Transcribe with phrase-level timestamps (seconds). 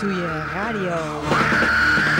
[0.00, 2.13] doe je radio.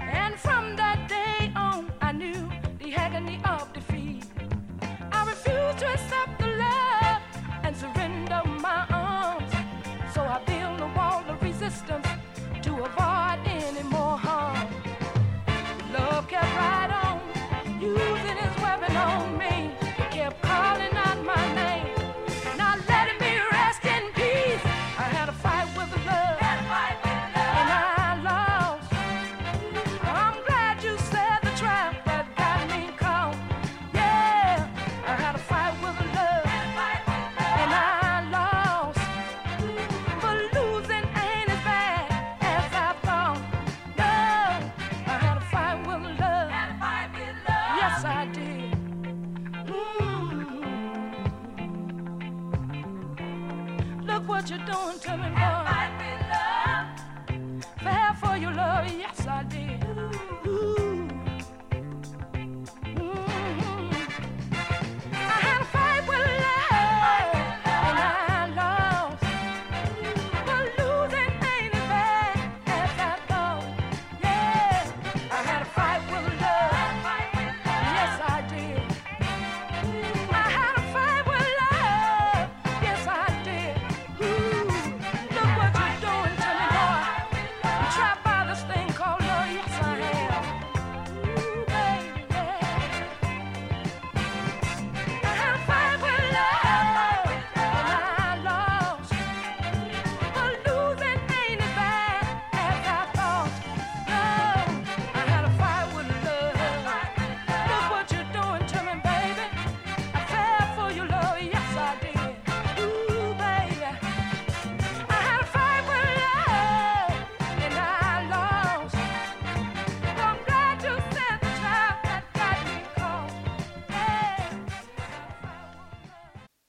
[0.00, 3.53] And from that day on, I knew the agony of.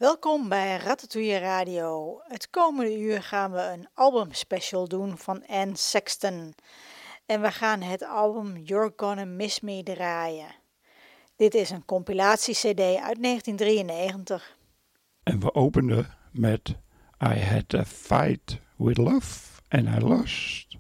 [0.06, 2.20] Welkom bij Ratatouille Radio.
[2.24, 6.56] Het komende uur gaan we een albumspecial doen van Anne Sexton.
[7.26, 10.56] En we gaan het album You're Gonna Miss Me draaien.
[11.36, 14.58] Dit is een compilatie-cd uit 1993.
[15.24, 16.76] En we openden met
[17.24, 20.78] I Had a Fight with Love and I Lost.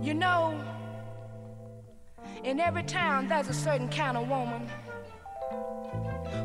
[0.00, 0.52] You know,
[2.42, 4.87] in every town there's a certain kind of woman...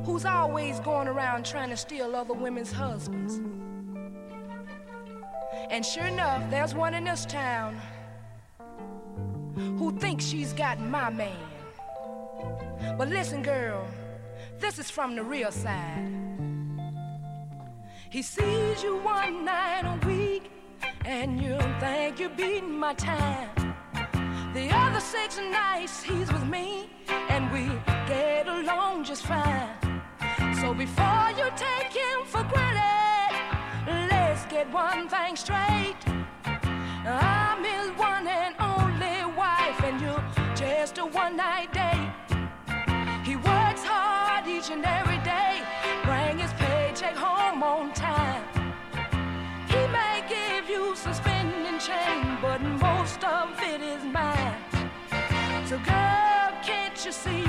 [0.06, 3.40] who's always going around trying to steal other women's husbands.
[5.69, 7.80] And sure enough, there's one in this town
[9.56, 11.36] who thinks she's got my man.
[12.98, 13.86] But listen, girl,
[14.60, 16.10] this is from the real side.
[18.10, 20.51] He sees you one night a week,
[21.06, 23.73] and you think you're beating my time.
[24.54, 27.66] The other six are nice, he's with me, and we
[28.08, 29.68] get along just fine.
[30.62, 33.34] So before you take him for granted,
[34.12, 35.98] let's get one thing straight.
[37.04, 40.24] I'm his one and only wife, and you're
[40.56, 42.14] just a one night date.
[43.26, 45.12] He works hard each and every
[55.74, 57.42] So girl, can't you see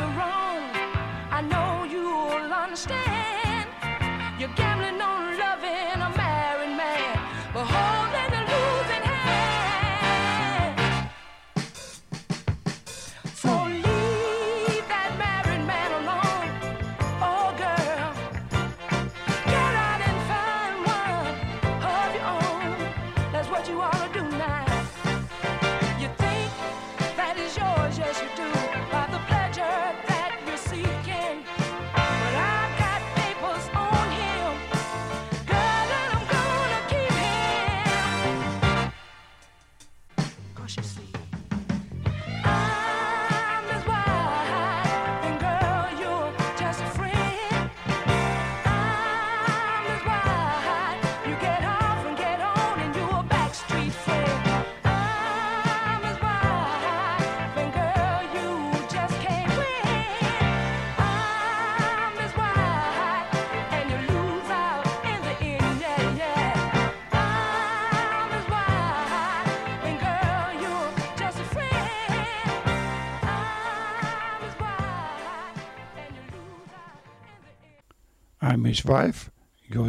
[78.75, 79.31] his wife,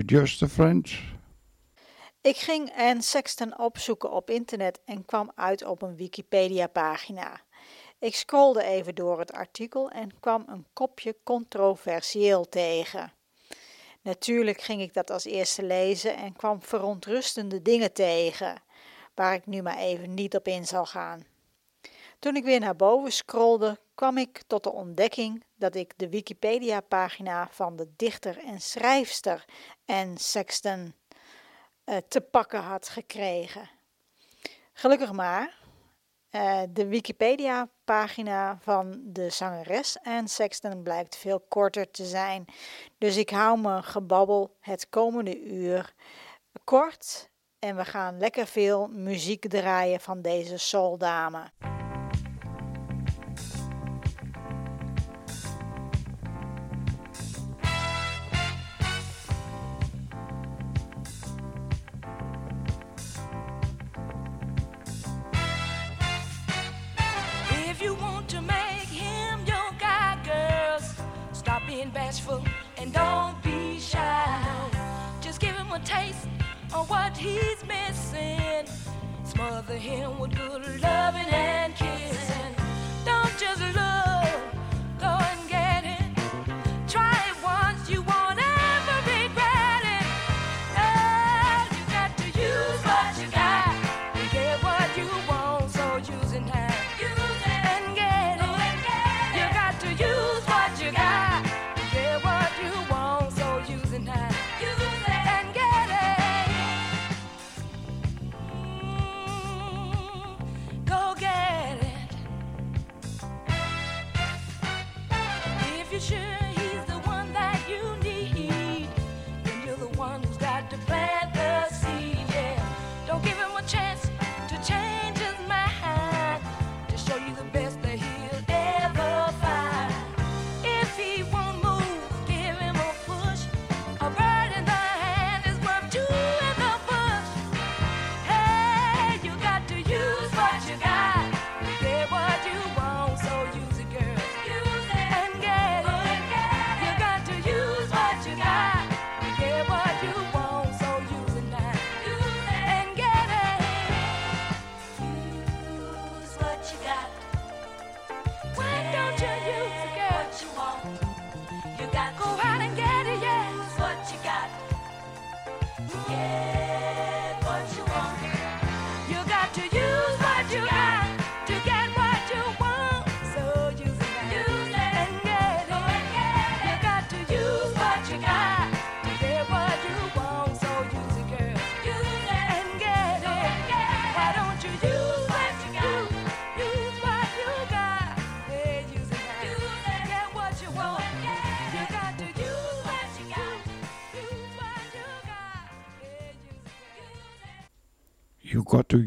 [0.05, 0.91] Just a Friend.
[2.21, 7.41] Ik ging Anne Sexton opzoeken op internet en kwam uit op een Wikipedia-pagina.
[7.99, 13.11] Ik scrolde even door het artikel en kwam een kopje controversieel tegen.
[14.01, 18.61] Natuurlijk ging ik dat als eerste lezen en kwam verontrustende dingen tegen,
[19.15, 21.25] waar ik nu maar even niet op in zal gaan.
[22.19, 27.47] Toen ik weer naar boven scrolde, kwam ik tot de ontdekking dat ik de Wikipedia-pagina
[27.51, 29.45] van de dichter en schrijfster
[29.85, 30.93] en Sexton
[31.83, 33.69] eh, te pakken had gekregen.
[34.73, 35.57] Gelukkig maar,
[36.29, 42.45] eh, de Wikipedia-pagina van de zangeres en Sexton blijkt veel korter te zijn.
[42.97, 45.93] Dus ik hou mijn gebabbel het komende uur
[46.63, 51.51] kort en we gaan lekker veel muziek draaien van deze soldame.
[71.85, 72.43] being bashful
[72.77, 74.71] and don't be shy.
[75.21, 76.27] Just give him a taste
[76.73, 78.65] of what he's missing.
[79.23, 82.44] Smother him with good loving and kissing.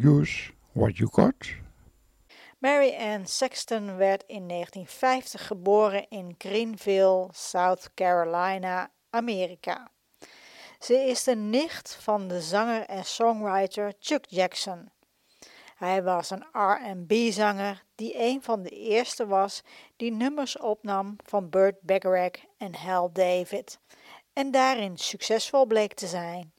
[0.03, 1.57] use what you got?
[2.59, 9.91] Mary Ann Sexton werd in 1950 geboren in Greenville, South Carolina, Amerika.
[10.79, 14.91] Ze is de nicht van de zanger en songwriter Chuck Jackson.
[15.77, 19.63] Hij was een R&B-zanger die een van de eerste was
[19.97, 23.79] die nummers opnam van Burt Bacharach en Hal David
[24.33, 26.53] en daarin succesvol bleek te zijn.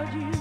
[0.00, 0.39] about you.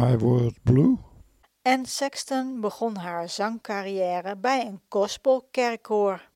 [0.00, 0.96] My World Blue.
[1.62, 6.29] En Sexton begon haar zangcarrière bij een gospelkerkkoor.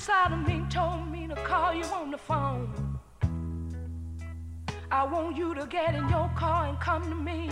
[0.00, 2.72] inside of me told me to call you on the phone.
[4.90, 7.50] I want you to get in your car and come to me.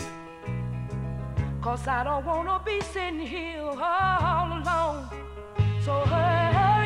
[1.60, 5.10] Cause I don't wanna be sitting here all alone.
[5.84, 6.77] So hey.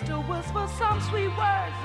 [0.00, 1.79] Just to whisper some sweet words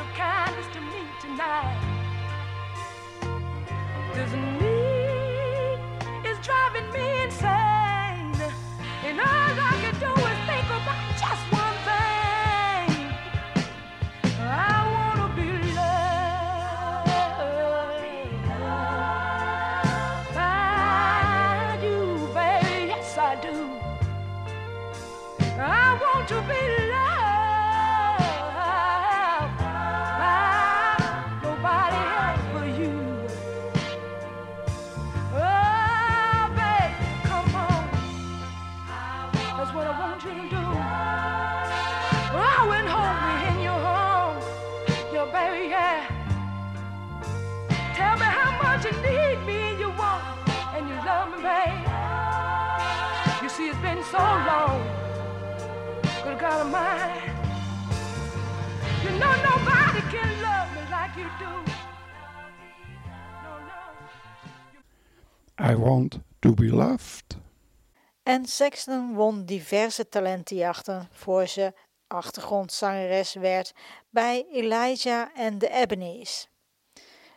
[68.50, 71.74] Sexton won diverse talentenjachten voor ze
[72.08, 73.74] achtergrondzangeres werd
[74.10, 76.50] bij Elijah en de Ebonies.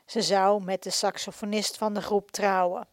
[0.06, 2.88] Ze zou met de saxofonist van de groep trouwen.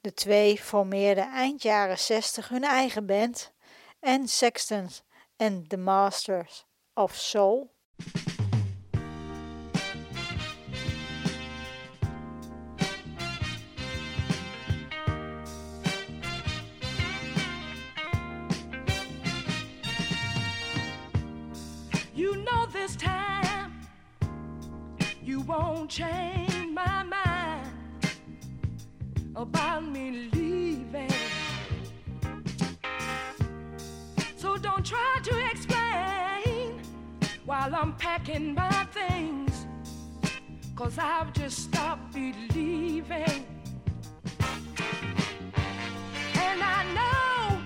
[0.00, 3.52] De twee formeerden eind jaren 60 hun eigen band
[4.00, 4.88] en Sexton
[5.36, 6.64] en The Masters
[6.94, 7.70] of Soul.
[25.50, 27.72] Won't change my mind
[29.34, 31.10] about me leaving.
[34.36, 36.80] So don't try to explain
[37.44, 39.66] while I'm packing my things.
[40.76, 43.44] Cause I've just stopped believing.
[46.46, 47.60] And I know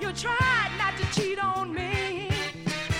[0.00, 2.30] you tried not to cheat on me,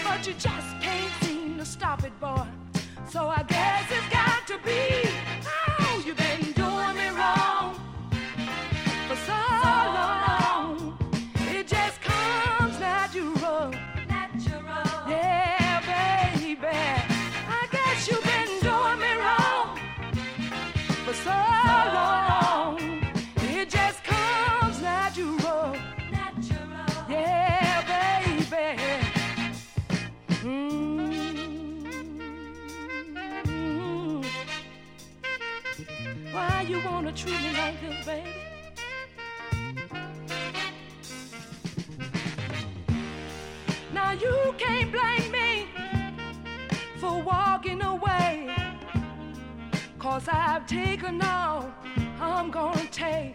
[0.02, 2.44] but you just can't seem to stop it, boy.
[3.08, 3.44] So I
[50.08, 51.74] Cause I've taken all
[52.20, 53.34] I'm gonna take.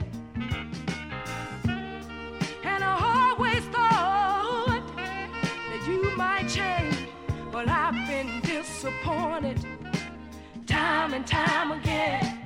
[2.64, 7.10] And I always thought that you might change,
[7.52, 9.66] but I've been disappointed
[10.66, 12.41] time and time again.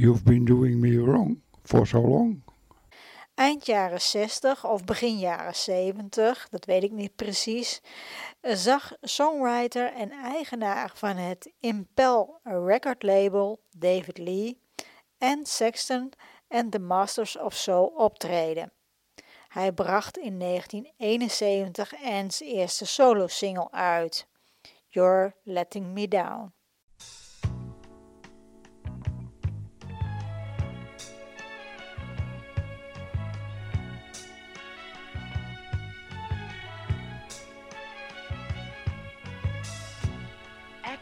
[0.00, 2.42] You've been doing me wrong for so long.
[3.34, 7.80] Eind jaren 60 of begin jaren 70, dat weet ik niet precies,
[8.40, 14.60] zag songwriter en eigenaar van het Impel record label David Lee
[15.18, 16.12] en Sexton
[16.48, 18.72] en The Masters of Soul optreden.
[19.48, 24.26] Hij bracht in 1971 Anne's eerste solo-single uit,
[24.88, 26.56] You're Letting Me Down.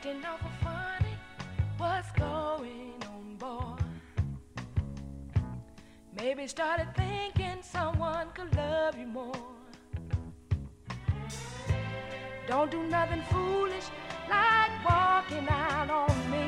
[0.06, 1.16] acting awful funny.
[1.78, 3.84] What's going on, boy?
[6.16, 9.32] Maybe started thinking someone could love you more.
[12.46, 13.84] Don't do nothing foolish
[14.28, 16.46] like walking out on me.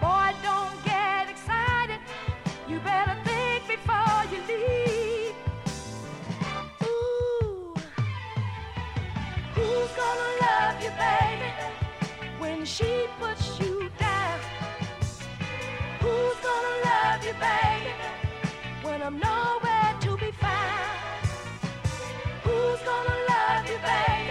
[0.00, 1.98] Boy, don't get excited.
[2.68, 5.34] You better think before you leave.
[6.84, 7.74] Ooh,
[9.54, 11.27] who's gonna love you, baby?
[12.48, 14.38] when she puts you down?
[16.00, 17.92] Who's gonna love you, baby,
[18.82, 21.26] when I'm nowhere to be found?
[22.46, 24.27] Who's gonna love you, baby?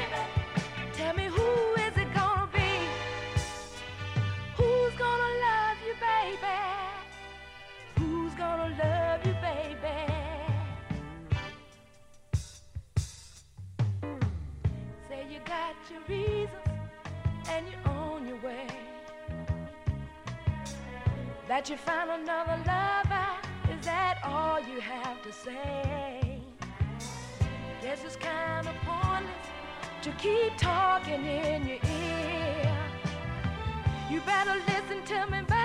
[21.57, 23.27] that you found another lover?
[23.73, 26.39] Is that all you have to say?
[27.81, 29.47] Guess it's kind of pointless
[30.03, 32.77] to keep talking in your ear.
[34.11, 35.56] You better listen to me.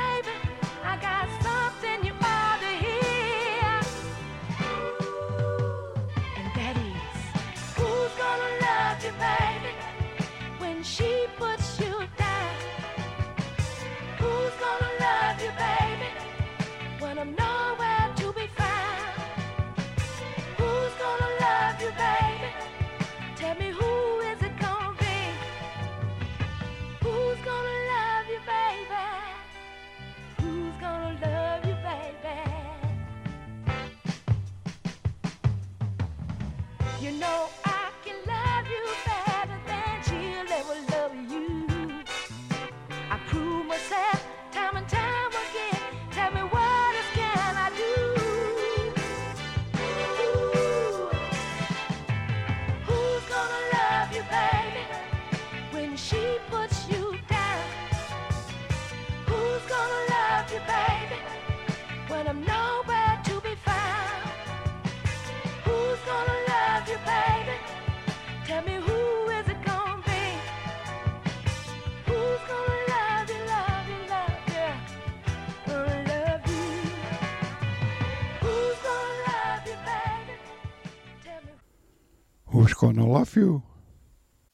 [82.53, 83.61] Who's Gonna Love You?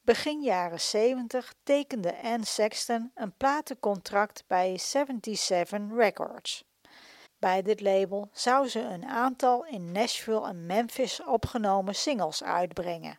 [0.02, 6.64] Begin jaren 70 tekende Anne Sexton een platencontract bij 77 Records.
[7.38, 13.18] Bij dit label zou ze een aantal in Nashville en Memphis opgenomen singles uitbrengen.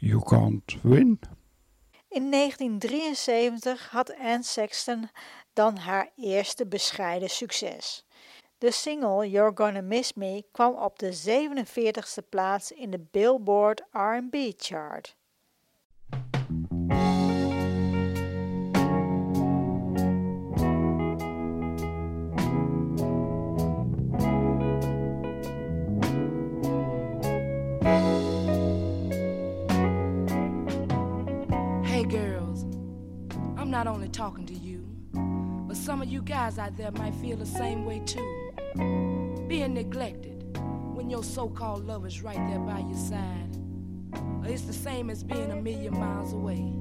[0.00, 1.18] You Can't Win.
[2.10, 5.10] In 1973 had Anne Sexton
[5.52, 8.04] dan haar eerste bescheiden succes.
[8.58, 14.52] De single You're Gonna Miss Me kwam op de 47ste plaats in de Billboard R&B
[14.56, 15.16] chart.
[33.84, 34.84] Not only talking to you,
[35.68, 38.50] but some of you guys out there might feel the same way too.
[39.46, 40.58] Being neglected
[40.96, 43.56] when your so called lover's right there by your side.
[44.42, 46.74] It's the same as being a million miles away.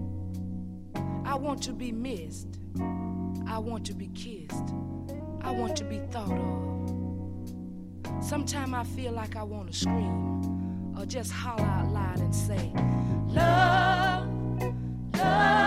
[1.24, 2.58] I want to be missed.
[3.46, 4.74] I want to be kissed.
[5.42, 8.26] I want to be thought of.
[8.26, 12.74] Sometimes I feel like I want to scream or just holler out loud and say,
[13.28, 14.28] Love,
[15.14, 15.67] love,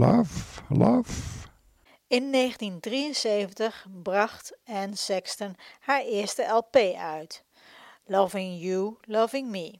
[0.00, 1.12] Love, love.
[2.06, 7.44] In 1973 bracht Anne Sexton haar eerste LP uit,
[8.04, 9.78] Loving You, Loving Me.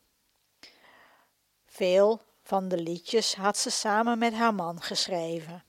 [1.67, 5.65] Veel van de liedjes had ze samen met haar man geschreven.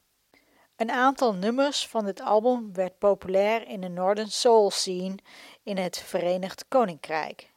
[0.75, 5.15] Een aantal nummers van dit album werd populair in de Northern Soul scene
[5.63, 7.51] in het Verenigd Koninkrijk.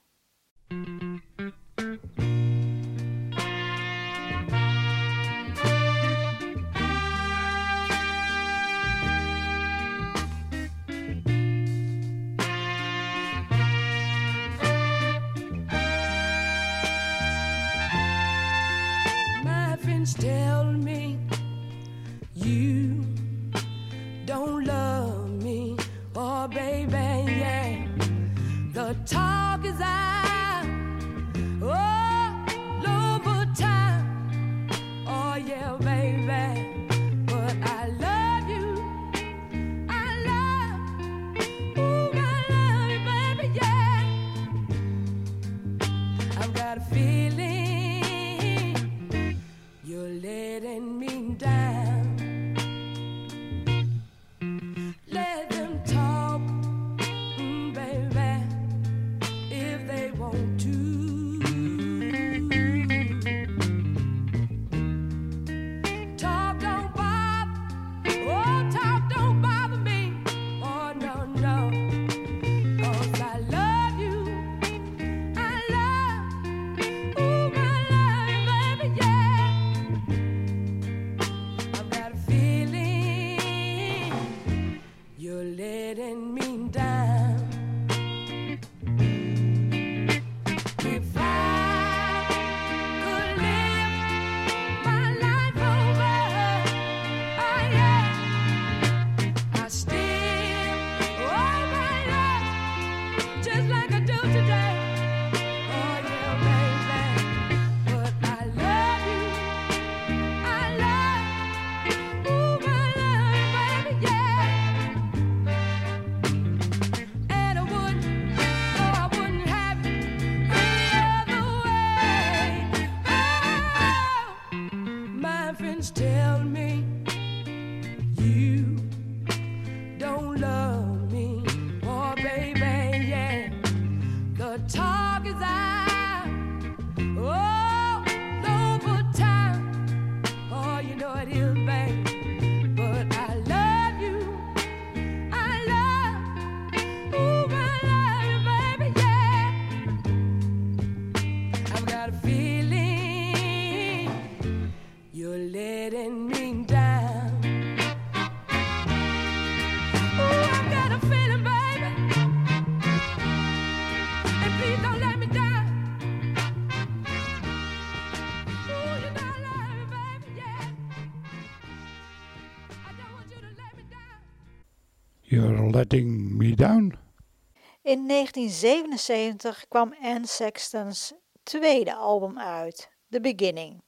[177.95, 183.83] In 1977 kwam Anne Sexton's tweede album uit, The Beginning.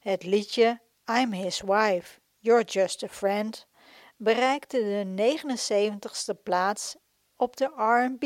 [0.00, 3.66] Het liedje I'm His Wife, You're Just a Friend
[4.16, 6.96] bereikte de 79ste plaats
[7.36, 8.22] op de R&B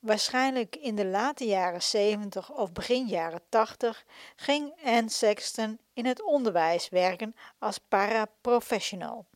[0.00, 4.04] Waarschijnlijk in de late jaren 70 of begin jaren 80,
[4.36, 9.26] ging Anne Sexton in het onderwijs werken als paraprofessional.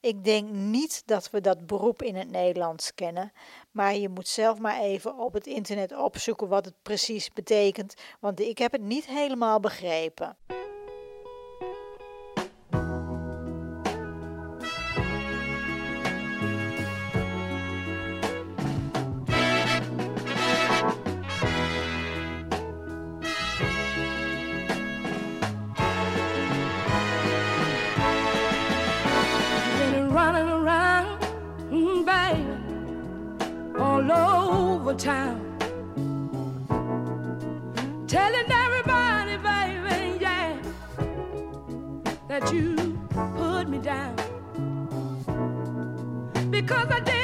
[0.00, 3.32] Ik denk niet dat we dat beroep in het Nederlands kennen,
[3.70, 8.40] maar je moet zelf maar even op het internet opzoeken wat het precies betekent, want
[8.40, 10.36] ik heb het niet helemaal begrepen.
[34.92, 35.40] Over town.
[38.06, 40.56] Telling everybody, baby, yeah,
[42.28, 42.98] that you
[43.36, 44.16] put me down.
[46.50, 47.21] Because I did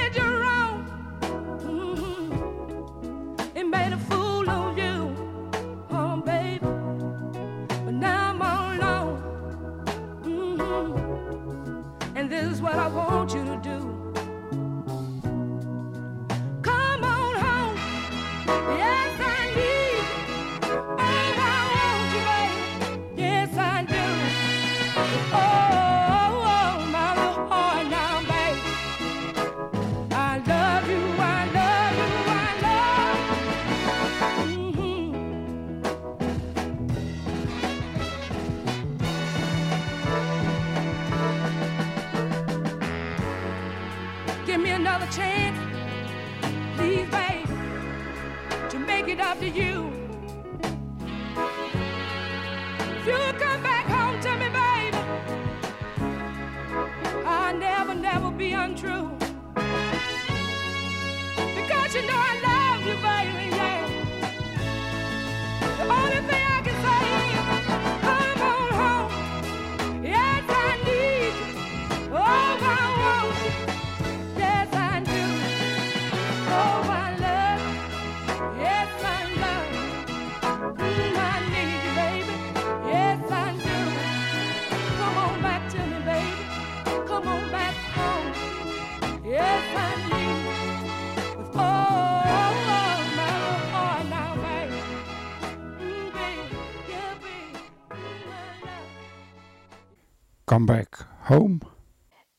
[100.49, 101.59] Come Back Home.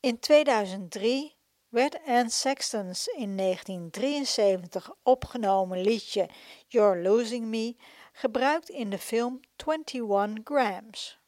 [0.00, 1.36] In 2003
[1.68, 6.28] werd Anne Sexton's in 1973 opgenomen liedje
[6.66, 7.76] You're Losing Me
[8.12, 11.18] gebruikt in de film 21 Grams.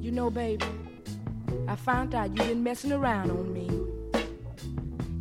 [0.00, 0.81] You know, baby.
[1.72, 3.66] I found out you've been messing around on me.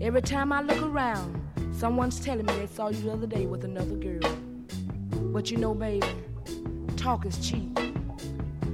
[0.06, 1.42] Every time I look around,
[1.72, 4.36] someone's telling me they saw you the other day with another girl.
[5.32, 6.06] But you know, baby,
[6.98, 7.80] talk is cheap.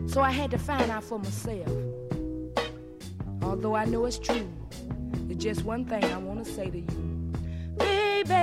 [0.08, 1.70] So I had to find out for myself.
[3.44, 4.50] Although I know it's true,
[5.28, 7.32] there's just one thing I want to say to you.
[7.78, 8.34] Baby,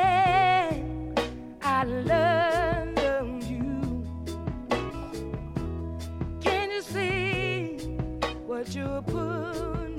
[1.60, 2.63] I love
[8.72, 9.93] you put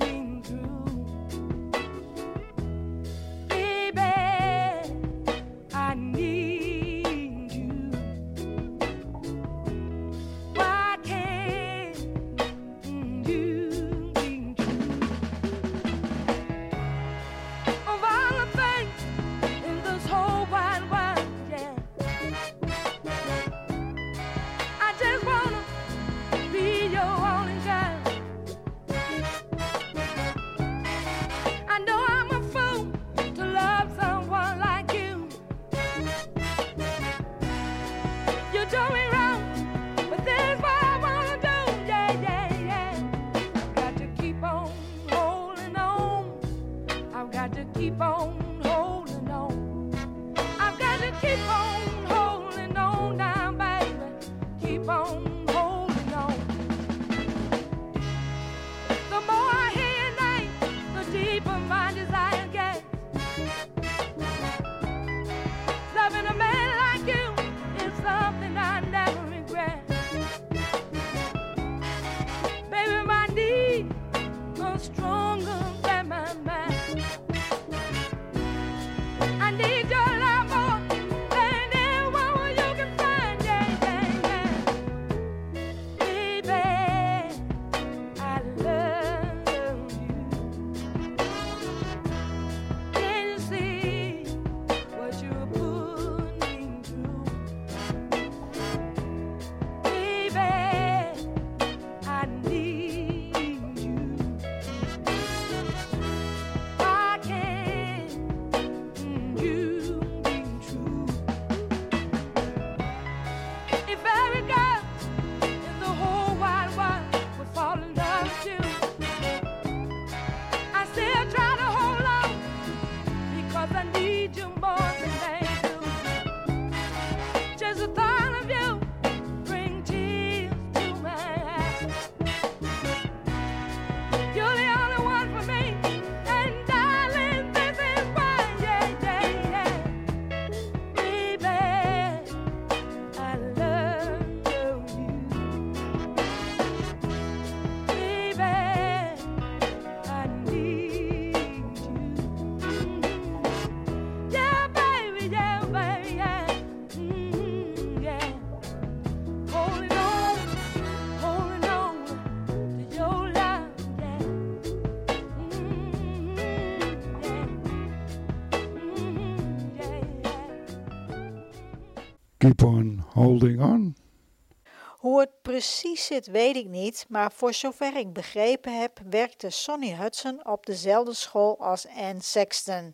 [175.56, 180.66] precies zit, weet ik niet, maar voor zover ik begrepen heb, werkte Sonny Hudson op
[180.66, 182.92] dezelfde school als Anne Sexton,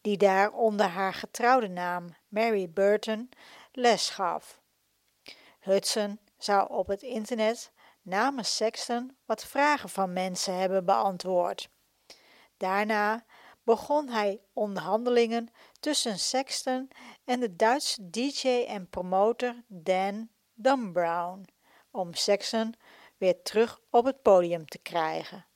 [0.00, 3.28] die daar onder haar getrouwde naam Mary Burton
[3.72, 4.60] les gaf.
[5.60, 11.68] Hudson zou op het internet namens Sexton wat vragen van mensen hebben beantwoord.
[12.56, 13.24] Daarna
[13.62, 16.90] begon hij onderhandelingen tussen Sexton
[17.24, 21.56] en de Duitse DJ en promotor Dan Dumbrown
[21.90, 22.74] om seksen
[23.16, 25.46] weer terug op het podium te krijgen.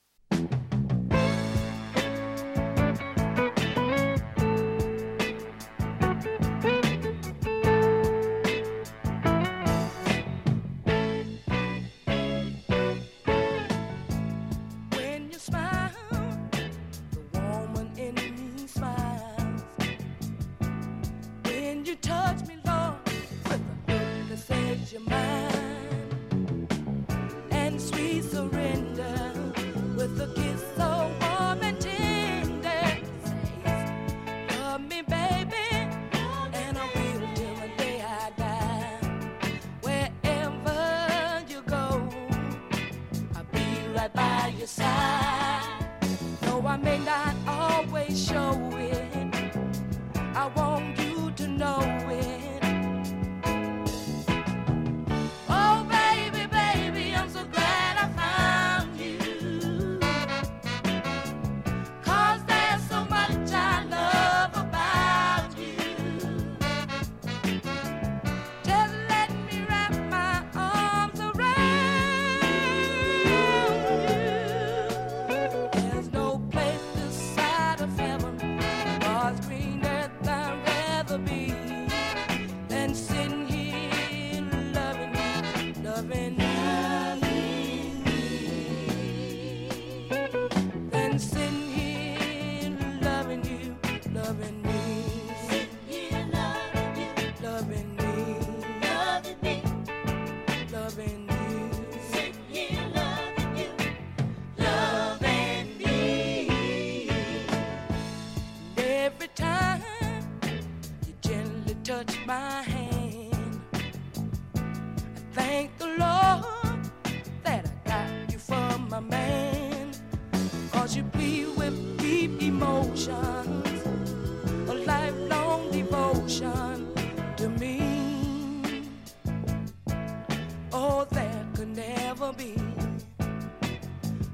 [131.63, 132.55] could never be.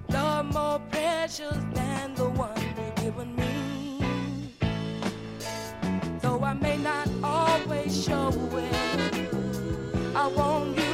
[0.09, 4.01] love more precious than the one you've given me.
[6.21, 9.35] Though I may not always show it,
[10.15, 10.88] I want you.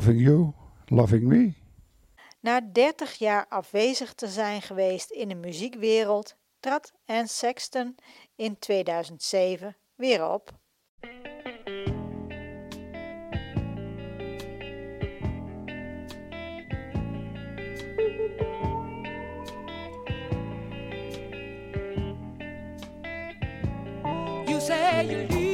[0.00, 0.52] Loving You,
[0.86, 1.52] Loving Me.
[2.40, 7.96] Na 30 jaar afwezig te zijn geweest in de muziekwereld, trad Anne Sexton
[8.36, 10.58] in 2007 weer op.
[24.46, 25.49] You say you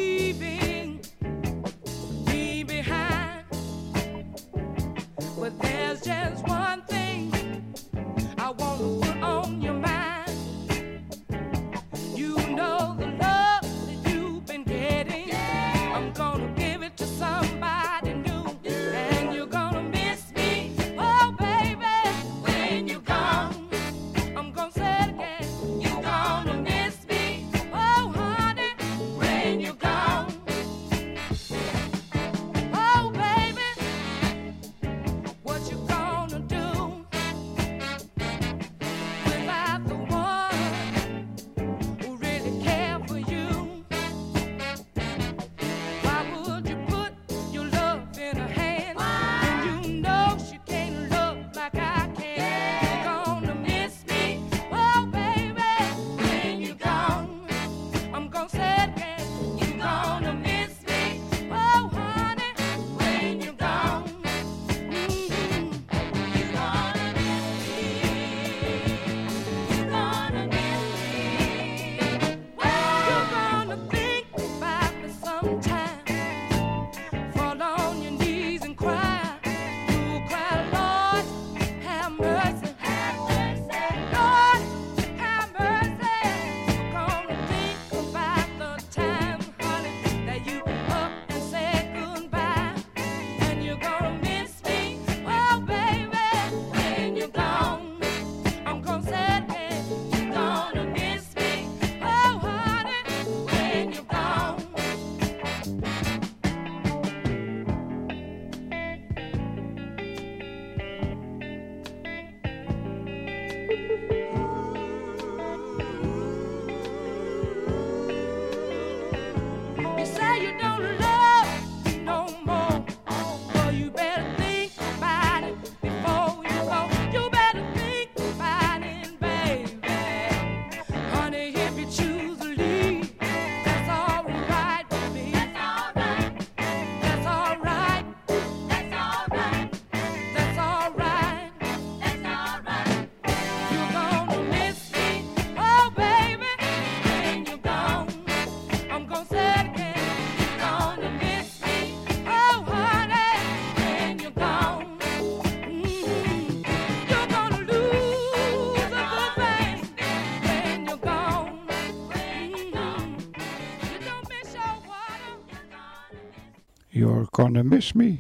[167.65, 168.19] Miss Me.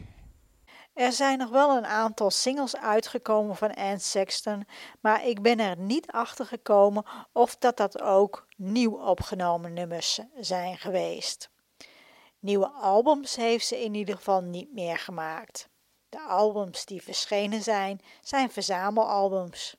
[0.95, 4.66] Er zijn nog wel een aantal singles uitgekomen van Anne Sexton,
[5.01, 10.76] maar ik ben er niet achter gekomen of dat dat ook nieuw opgenomen nummers zijn
[10.78, 11.51] geweest.
[12.39, 15.68] Nieuwe albums heeft ze in ieder geval niet meer gemaakt.
[16.09, 19.76] De albums die verschenen zijn, zijn verzamelalbums.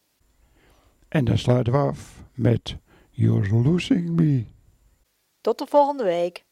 [1.09, 2.77] En dan sluiten we af met
[3.09, 4.45] You're Losing Me.
[5.41, 6.45] Tot de volgende week.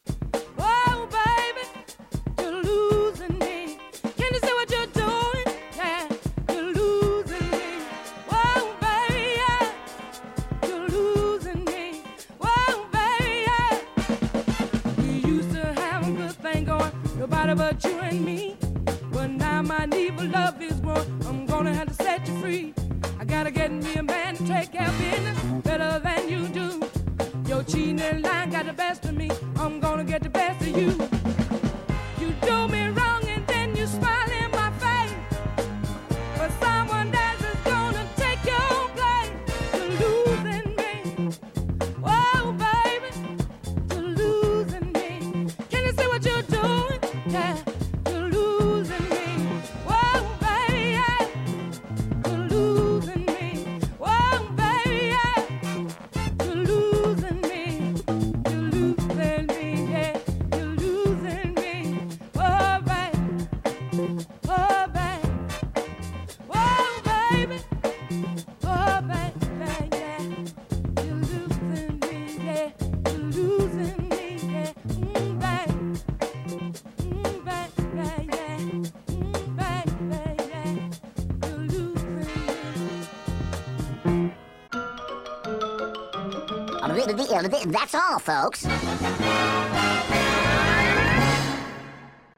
[87.47, 88.65] That's all, folks.